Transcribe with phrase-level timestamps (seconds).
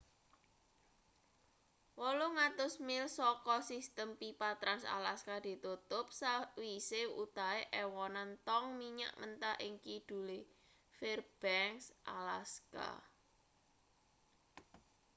[2.05, 10.39] 800 mil saka sistem pipa trans-alaska ditutup sakwise wutahe ewonan tong minyak mentah ing kidule
[10.97, 11.85] fairbanks
[12.17, 12.87] alaska